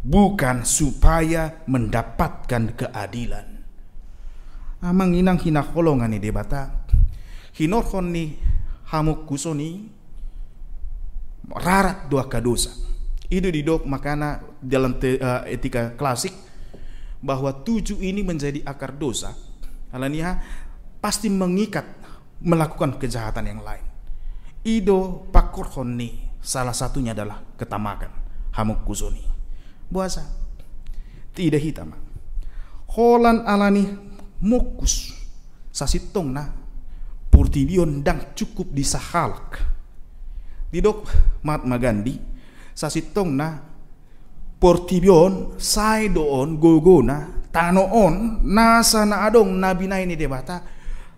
[0.00, 3.48] Bukan supaya mendapatkan keadilan.
[4.80, 6.80] Amang inang hinakolongan ni debata
[7.52, 8.40] hinokon ni
[8.88, 9.92] hamuk kusoni
[11.52, 12.89] rarat dua kadosa
[13.30, 16.34] itu didok makana dalam te, uh, etika klasik
[17.22, 19.32] bahwa tujuh ini menjadi akar dosa.
[19.94, 20.38] Alania
[20.98, 21.86] pasti mengikat
[22.42, 23.86] melakukan kejahatan yang lain.
[24.66, 28.12] Ido pakor honni salah satunya adalah ketamakan
[28.52, 29.24] hamuk kusoni
[29.88, 30.26] buasa?
[31.30, 32.10] Tidak hitam
[32.90, 33.86] holan alani
[34.42, 35.14] mokus
[35.70, 36.50] sasitong na
[37.30, 39.62] purtibion dang cukup disahalak.
[40.70, 41.10] Didok
[41.42, 42.14] Mahatma Gandhi
[42.80, 43.48] sasitong na.
[44.60, 50.64] Portibion sai doon gogona tanoon nasa na adong nabinay ni debata.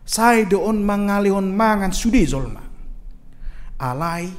[0.03, 2.73] Sai doon mangalihon mangan sudi zolma
[3.83, 4.31] alay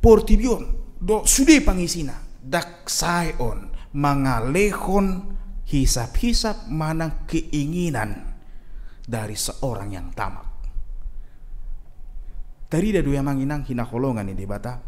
[0.00, 0.64] portibion
[0.96, 5.36] do sudi pangisina dak sai on mangalehon
[5.68, 8.36] hisap-hisap manang keinginan
[9.04, 10.48] dari seorang yang tamak.
[12.68, 14.80] Tadi ada dua manginang hinakolongan ini debata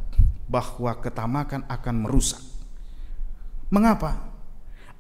[0.47, 2.41] bahwa ketamakan akan merusak
[3.67, 4.31] Mengapa?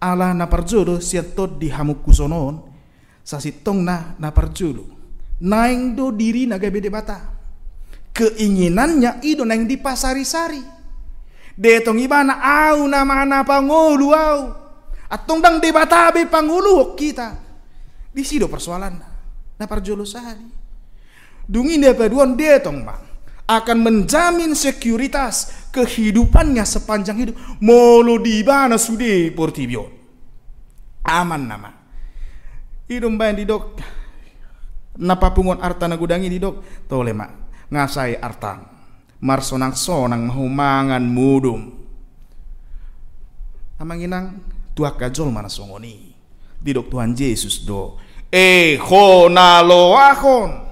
[0.03, 1.57] Allah na parjodo siatot
[3.79, 4.85] na na parjodo.
[5.41, 7.37] Naing do diri naga bede bata.
[8.11, 10.61] Keinginannya ido naing di pasari-sari.
[11.57, 14.53] Detong ibana au na mana pangulu au.
[15.07, 17.39] Atong dang de bata be pangulu kita.
[18.11, 18.99] Di sido persoalan
[19.57, 20.49] na parjolo sehari.
[21.47, 23.06] Dungin dia paduan detong bang
[23.47, 27.37] akan menjamin sekuritas kehidupannya sepanjang hidup.
[27.63, 29.87] Molo di mana sudah portibio.
[31.07, 31.71] Aman nama.
[32.91, 33.79] Hidung bayan di dok.
[34.99, 36.87] Napa pungon arta na gudangi di dok.
[36.91, 37.31] Tole mak.
[37.71, 38.67] Ngasai artang.
[39.23, 41.73] Marsonang sonang mahumangan mudum.
[43.79, 44.43] Amanginang
[44.75, 46.15] tuak kajol mana songoni.
[46.59, 47.95] Di dok Tuhan Yesus do.
[48.27, 50.66] Eh ho nalo ahon.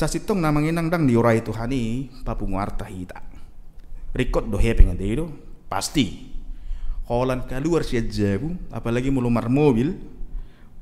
[0.00, 3.20] Sasitong na manginang dang diorai Tuhani papunguarta hita.
[4.16, 5.28] Rekod do hepeng itu
[5.68, 6.32] pasti.
[7.04, 9.98] Holan keluar siya jabu, apalagi mulumar mobil,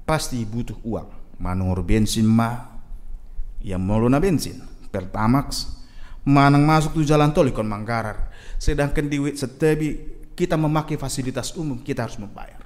[0.05, 1.09] pasti butuh uang.
[1.41, 2.79] Manur bensin ma,
[3.64, 4.61] yang mau na bensin,
[4.93, 5.73] pertamax,
[6.29, 8.29] manang masuk tuh jalan tol ikon manggarar.
[8.61, 9.89] Sedangkan di setebi
[10.37, 12.61] kita memakai fasilitas umum kita harus membayar.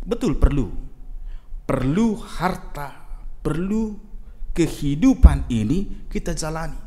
[0.00, 0.72] Betul perlu,
[1.68, 2.96] perlu harta,
[3.44, 4.05] perlu
[4.56, 6.80] kehidupan ini kita jalani.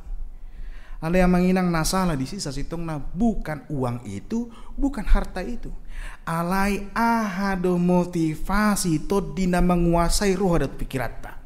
[1.00, 5.72] Ada yang menginang nasalah di sisa situng na bukan uang itu, bukan harta itu.
[6.28, 11.40] Alai ahado motivasi to dina menguasai roh dan pikiran ta.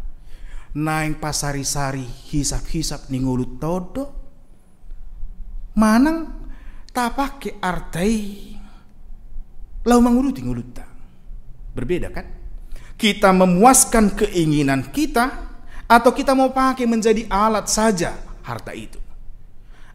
[0.74, 2.02] Naing pasari-sari
[2.34, 4.04] hisap-hisap ningulut todo.
[5.78, 6.50] Manang
[6.90, 8.58] tapake artai
[9.86, 10.86] lau manguruti ngulut ta.
[11.78, 12.26] Berbeda kan?
[12.98, 15.53] Kita memuaskan keinginan kita
[15.94, 18.98] atau kita mau pakai menjadi alat saja harta itu.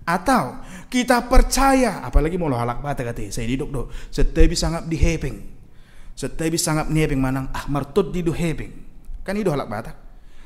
[0.07, 4.97] Atau kita percaya, apalagi mau halak bata kata saya didok do, setiap bisa ngap di
[4.97, 5.37] hepeng,
[6.15, 8.73] setiap bisa ngap hepeng manang ah martot di do hepeng,
[9.27, 9.93] kan itu halak bata.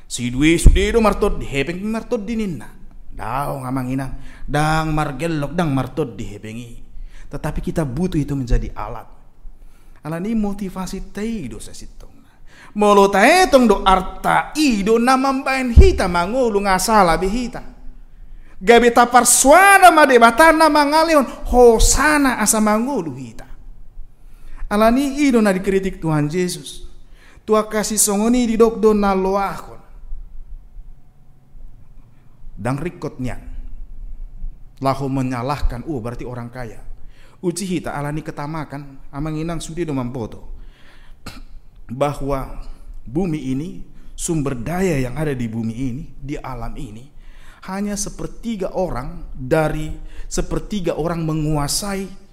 [0.09, 2.67] Si dua sudah do martot di hepeng martot di ninna,
[3.13, 4.11] dao ngamang inang,
[4.43, 6.71] dang margelok dang martot di hepengi.
[7.31, 9.07] Tetapi kita butuh itu menjadi alat.
[10.03, 12.02] Alat ini motivasi teido sesitong.
[12.73, 17.61] Molo taetong do arta ido namambain hita mangulu ngasala bihita.
[18.57, 21.21] Gabi tapar suara made batana mangaleon
[21.53, 23.45] hosana asa mangulu hita.
[24.73, 26.89] Alani ido na dikritik Tuhan Yesus.
[27.45, 29.77] Tua kasih songoni di dok do na loakon.
[32.57, 33.37] Dan rikotnya.
[34.81, 36.81] Lahu menyalahkan, oh berarti orang kaya.
[37.43, 40.52] Uci hita alani ketamakan, amanginang sudi do mampoto
[41.89, 42.63] bahwa
[43.03, 43.69] bumi ini,
[44.15, 47.09] sumber daya yang ada di bumi ini, di alam ini,
[47.67, 49.95] hanya sepertiga orang dari
[50.27, 52.23] sepertiga orang menguasai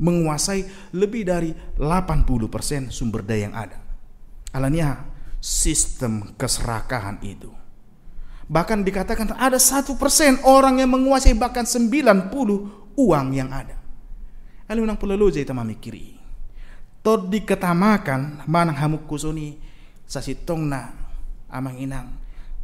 [0.00, 3.78] menguasai lebih dari 80% sumber daya yang ada.
[4.56, 5.04] Alania
[5.38, 7.52] sistem keserakahan itu.
[8.50, 13.78] Bahkan dikatakan ada satu persen orang yang menguasai bahkan 90 uang yang ada.
[14.66, 16.09] Lalu nang pula loja itu mamikiri.
[17.00, 19.56] Tod diketamakan manang hamuk kusuni
[20.04, 20.92] sasitong na
[21.48, 22.12] amang inang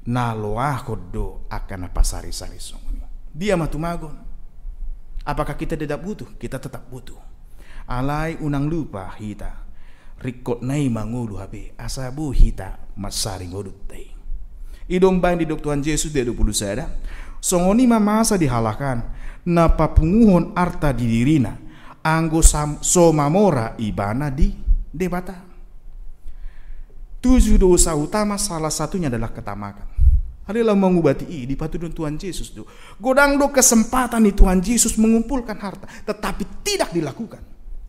[0.04, 3.00] naloah kodo akan apa sari-sari songoni.
[3.32, 4.12] Dia matumagon.
[5.24, 6.36] Apakah kita tidak butuh?
[6.36, 7.16] Kita tetap butuh.
[7.88, 9.64] Alai unang lupa hita.
[10.20, 14.12] Rikot nai mangulu hape asabu hita masari ngodut tei.
[14.86, 16.92] Idong bain di Tuhan Yesus dia 20 sada.
[17.40, 19.00] Songoni mamasa dihalakan
[19.48, 21.65] na papunguhon arta di dirina
[22.06, 22.38] anggo
[22.80, 24.54] somamora ibana di
[24.94, 25.42] debata.
[27.18, 29.98] Tujuh dosa utama salah satunya adalah ketamakan.
[30.46, 32.62] Adalah mengubati i di patudun Tuhan Yesus do.
[33.02, 37.42] Godang do kesempatan di Tuhan Yesus mengumpulkan harta, tetapi tidak dilakukan.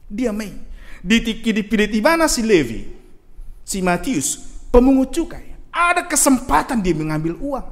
[0.09, 0.65] Dia main.
[1.05, 2.89] Ditiki dipilih mana si Levi,
[3.61, 4.41] si Matius,
[4.73, 5.53] pemungut cukai.
[5.69, 7.67] Ada kesempatan dia mengambil uang.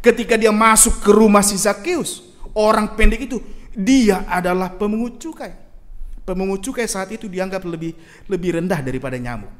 [0.00, 2.24] Ketika dia masuk ke rumah si Zakheus,
[2.56, 3.36] orang pendek itu,
[3.76, 5.52] dia adalah pemungut cukai.
[6.22, 7.94] Pemungut cukai saat itu dianggap lebih
[8.30, 9.50] lebih rendah daripada nyamuk.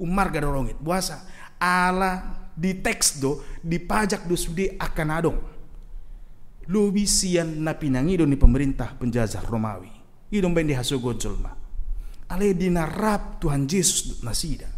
[0.00, 1.24] Umar gadorongit, puasa.
[1.60, 5.38] ala di teks do di pajak do sude akan adong.
[6.72, 9.92] Lubi sian na pinangido ni pemerintah penjajah Romawi.
[10.32, 11.52] Idong bendi haso goncolma.
[12.30, 14.70] Ale dinarap Tuhan Yesus nasida.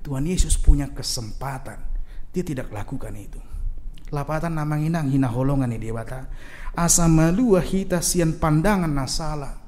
[0.00, 1.84] Tuhan Yesus punya kesempatan.
[2.32, 3.36] Dia tidak lakukan itu.
[4.08, 6.32] Lapatan namang inang hina holongan ni dewata.
[6.72, 9.67] Asa malua hita sian pandangan nasala.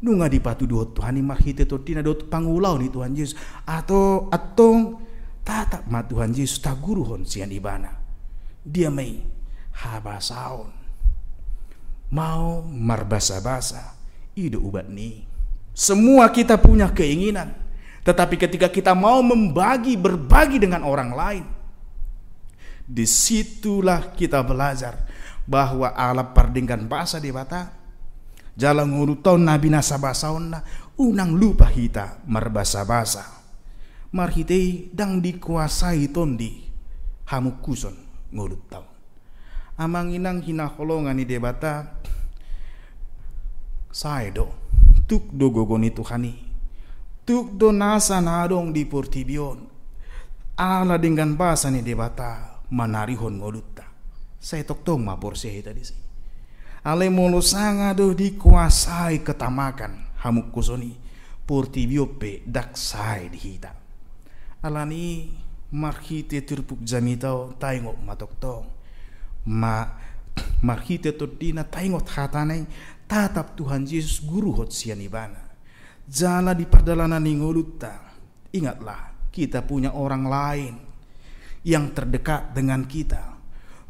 [0.00, 3.36] Nunga di patu dua Tuhan ni mahite to tina dot pangulau ni Tuhan Yesus.
[3.68, 4.96] Atau atong
[5.44, 7.92] tatap ma Tuhan Yesus ta guruhon sian ibana.
[8.64, 9.20] Dia may
[9.76, 10.72] habasaon.
[12.10, 13.96] Mau marbasa-basa.
[14.32, 15.28] Ido ubat ni.
[15.76, 17.52] Semua kita punya keinginan.
[18.00, 21.44] Tetapi ketika kita mau membagi, berbagi dengan orang lain.
[22.88, 24.96] Di situlah kita belajar
[25.44, 27.79] bahwa Allah pardingkan bahasa di bata.
[28.58, 30.62] Jalan ngurutau nabi nasabasaon na
[30.98, 33.42] unang lupa hita marbasa-basa.
[34.10, 36.66] Marhitei dang dikuasai tondi
[37.30, 37.94] hamuk kuson
[38.34, 38.82] ngurutau.
[39.80, 42.00] Amang inang hinaholongan ni debata
[43.90, 44.60] Saido
[45.10, 46.30] tuk do gogoni tuhani
[47.26, 49.66] tuk do nasa nadong di portibion
[50.54, 53.82] ala dengan bahasa ni debata manarihon ngolutta
[54.38, 56.09] saya toktong ma porse tadi sih
[56.84, 60.96] ale molo sanga do dikuasai ketamakan hamuk kusoni
[61.44, 63.72] portibio pe dak sai di hita
[64.64, 65.32] alani
[65.72, 68.66] marhite turpuk jamitau taingok matoktong
[69.48, 69.86] ma
[70.68, 72.66] marhite todina taingot hatanai
[73.10, 75.50] tatap Tuhan Yesus guru hot sianibana.
[76.06, 78.14] Jala di perdalanan ningoluta.
[78.54, 80.74] Ingatlah, kita punya orang lain
[81.66, 83.34] yang terdekat dengan kita.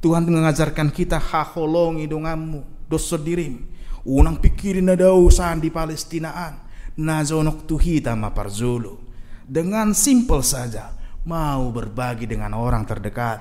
[0.00, 3.70] Tuhan mengajarkan kita haholong idongamu, dosa dirim.
[4.02, 6.66] Unang pikirin na daw saan di Palestinaan.
[6.98, 8.98] Nazonok tuhita maparzulu.
[9.46, 10.90] Dengan simple saja,
[11.24, 13.38] mau berbagi dengan orang terdekat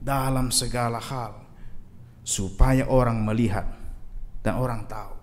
[0.00, 1.36] dalam segala hal
[2.24, 3.64] supaya orang melihat
[4.40, 5.20] dan orang tahu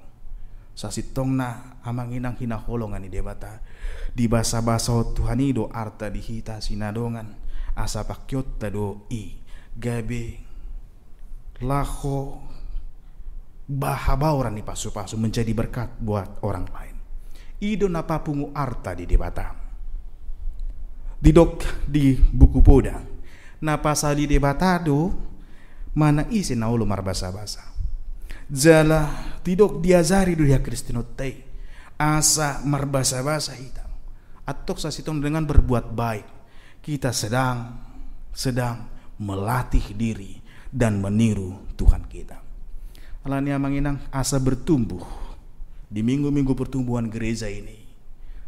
[0.77, 3.65] sasitong na amang inang hinaholongan ni debata
[4.13, 7.33] di basa basa Tuhan do arta dihita sinadongan
[7.73, 9.41] asa pakyot do i
[9.73, 10.41] gabe
[11.61, 12.37] laho
[13.67, 16.95] bahabauran ni pasu-pasu menjadi berkat buat orang lain.
[17.59, 19.51] Ido napapungu arta di debata.
[21.19, 22.95] Di dok di buku poda.
[23.59, 25.11] Na pasali debata do
[25.99, 27.75] mana isi na ulo marbasa-basa.
[28.47, 29.11] Jala
[29.43, 31.43] tidok diazari dunia Kristenotai
[31.99, 33.89] asa marbasa-basa hitam
[34.47, 36.27] atau sasitong dengan berbuat baik.
[36.79, 37.83] Kita sedang
[38.31, 38.87] sedang
[39.19, 40.39] melatih diri
[40.69, 42.46] dan meniru Tuhan kita
[43.27, 45.03] alania manginang asa bertumbuh
[45.91, 47.75] di minggu-minggu pertumbuhan gereja ini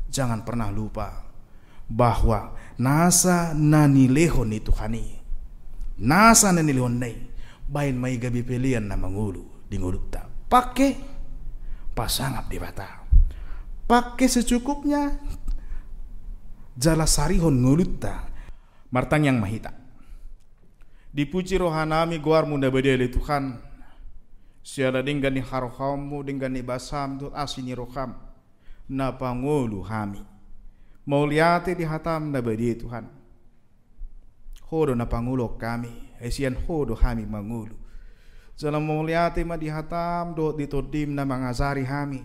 [0.08, 1.28] jangan pernah lupa
[1.92, 5.20] bahwa nasa nani lehon itu hani
[6.00, 7.30] nasa nani lehon nei
[7.70, 10.26] bain mai gabi pelian na mangulu di ngulukta.
[10.50, 10.98] Pakai
[11.94, 13.06] pasangap di bata.
[13.86, 15.14] Pakai secukupnya
[16.74, 18.26] jala sarihon ngulutta.
[18.90, 19.70] Martang yang mahita.
[21.14, 23.68] Dipuji rohanami guar munda bedele Tuhan.
[24.70, 28.13] Siala dengan ni harohamu dengan ni basam tu asini roham.
[28.86, 30.22] Na pangulu hami.
[31.09, 33.09] Mau liate di hatam na bedele Tuhan.
[34.70, 35.89] Hodo na pangulo kami.
[36.22, 37.74] Esian hodo hami mangulu.
[38.61, 42.22] Jalan muliati ma dihatam do ditodim na mangazari hami.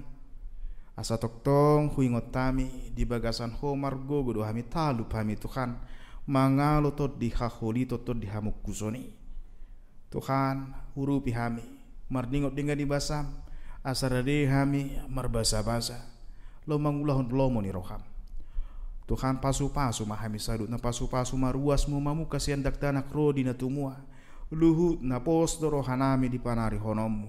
[1.00, 5.80] Asa toktong huingot tami di bagasan homar gogo do hami talup hami Tuhan.
[6.28, 9.04] mangalo tot di haholi tot di hamuk kusoni.
[10.08, 11.73] Tuhan, hurupi hami,
[12.08, 13.30] mardingot dengan di basam,
[13.84, 16.00] asarade hami marbasa-basa,
[16.64, 18.00] lo mangulahon lomo ni roham.
[19.04, 24.00] Tuhan pasu-pasu mahami sadut na pasu-pasu maruas mu mamu kasihan dak danak rodi na tumua.
[24.48, 27.28] Luhut na pos rohanami di panari honomu.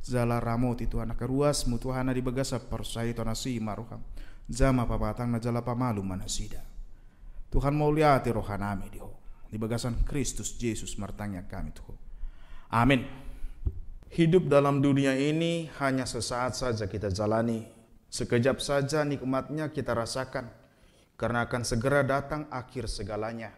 [0.00, 4.00] Zala ramot itu anak ruas mu Tuhan di bagasa persai to nasi maruham.
[4.48, 6.64] Zama pabatang na jala pamalu manasida.
[7.52, 9.12] Tuhan mau lihat rohanami di ho.
[9.52, 11.92] Di bagasan Kristus Yesus martanya kami tuh.
[12.72, 13.21] Amin.
[14.12, 17.64] Hidup dalam dunia ini hanya sesaat saja kita jalani.
[18.12, 20.52] Sekejap saja nikmatnya kita rasakan
[21.16, 23.56] karena akan segera datang akhir segalanya.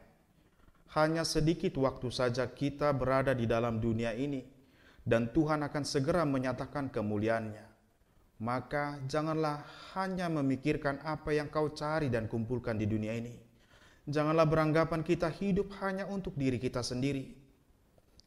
[0.95, 4.47] Hanya sedikit waktu saja kita berada di dalam dunia ini,
[5.03, 7.67] dan Tuhan akan segera menyatakan kemuliaannya.
[8.39, 9.67] Maka janganlah
[9.99, 13.35] hanya memikirkan apa yang kau cari dan kumpulkan di dunia ini.
[14.07, 17.44] Janganlah beranggapan kita hidup hanya untuk diri kita sendiri.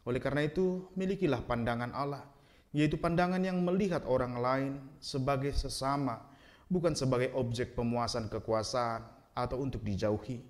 [0.08, 2.24] Oleh karena itu, milikilah pandangan Allah,
[2.72, 4.72] yaitu pandangan yang melihat orang lain
[5.04, 6.24] sebagai sesama,
[6.72, 9.04] bukan sebagai objek pemuasan kekuasaan,
[9.36, 10.42] atau untuk dijauhi.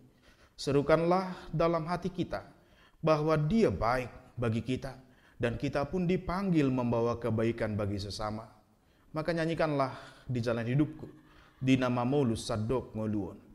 [0.53, 2.45] Serukanlah dalam hati kita
[3.01, 4.93] bahwa Dia baik bagi kita,
[5.41, 8.45] dan kita pun dipanggil membawa kebaikan bagi sesama.
[9.18, 9.97] Maka nyanyikanlah
[10.30, 11.10] di jalan hidupku,
[11.58, 13.47] di nama Molus Sadok Moluon.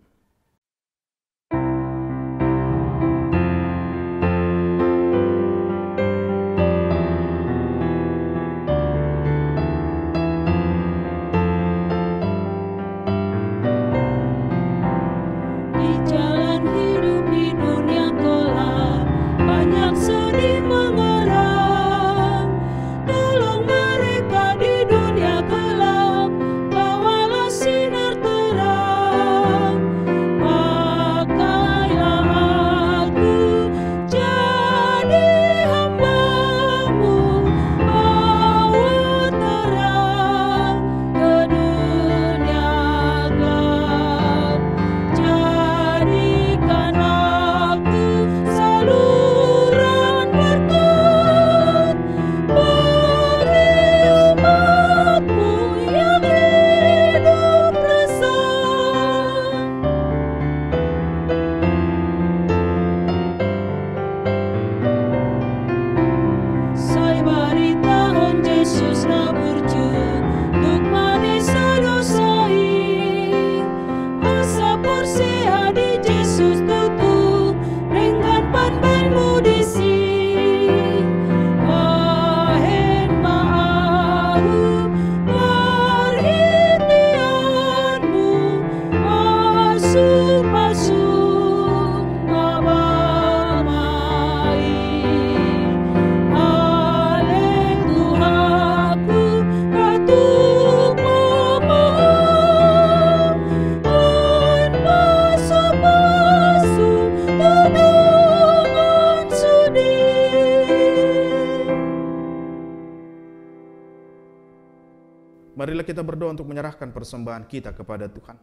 [116.33, 118.41] Untuk menyerahkan persembahan kita kepada Tuhan.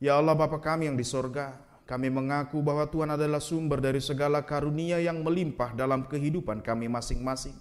[0.00, 4.40] Ya Allah Bapa kami yang di sorga, kami mengaku bahwa Tuhan adalah sumber dari segala
[4.46, 7.52] karunia yang melimpah dalam kehidupan kami masing-masing.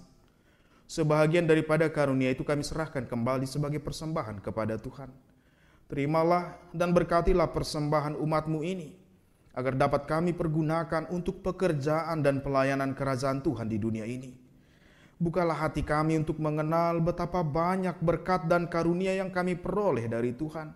[0.89, 5.13] Sebahagian daripada karunia itu kami serahkan kembali sebagai persembahan kepada Tuhan.
[5.89, 8.93] Terimalah dan berkatilah persembahan umatmu ini,
[9.53, 14.48] agar dapat kami pergunakan untuk pekerjaan dan pelayanan kerajaan Tuhan di dunia ini.
[15.19, 20.71] Bukalah hati kami untuk mengenal betapa banyak berkat dan karunia yang kami peroleh dari Tuhan,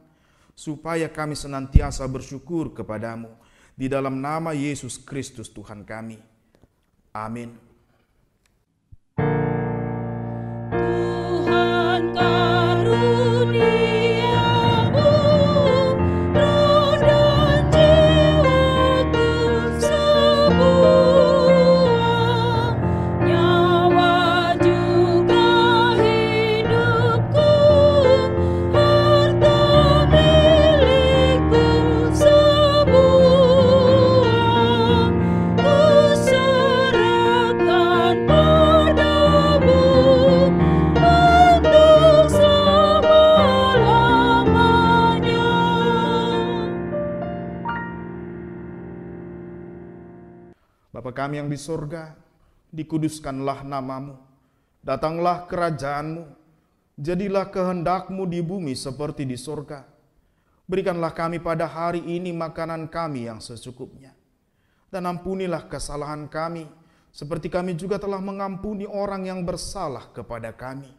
[0.51, 3.31] supaya kami senantiasa bersyukur kepadamu
[3.71, 6.19] di dalam nama Yesus Kristus Tuhan kami.
[7.15, 7.55] Amin.
[10.67, 12.52] Tuhan karuniamu
[51.23, 52.19] kami yang di sorga,
[52.75, 54.19] dikuduskanlah namamu.
[54.83, 56.27] Datanglah kerajaanmu,
[56.99, 59.87] jadilah kehendakmu di bumi seperti di sorga.
[60.67, 64.11] Berikanlah kami pada hari ini makanan kami yang secukupnya.
[64.91, 66.67] Dan ampunilah kesalahan kami,
[67.15, 70.91] seperti kami juga telah mengampuni orang yang bersalah kepada kami.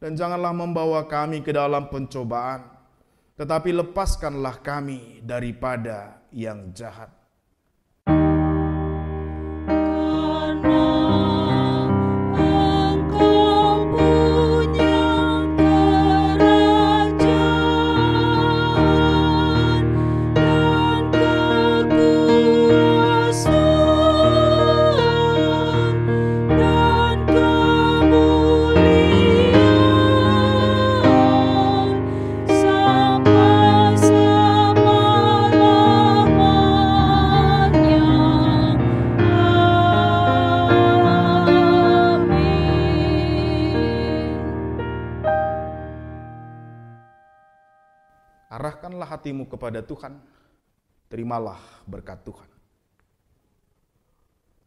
[0.00, 2.64] Dan janganlah membawa kami ke dalam pencobaan,
[3.36, 7.23] tetapi lepaskanlah kami daripada yang jahat.
[10.64, 11.03] Karena
[49.24, 50.20] hatimu kepada Tuhan,
[51.08, 51.56] terimalah
[51.88, 52.44] berkat Tuhan.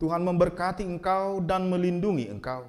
[0.01, 2.65] Tuhan memberkati engkau dan melindungi engkau.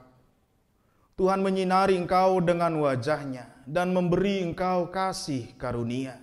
[1.16, 6.20] Tuhan menyinari engkau dengan wajahnya dan memberi engkau kasih karunia.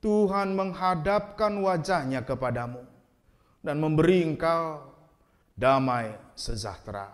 [0.00, 2.80] Tuhan menghadapkan wajahnya kepadamu
[3.60, 4.80] dan memberi engkau
[5.52, 7.12] damai sejahtera.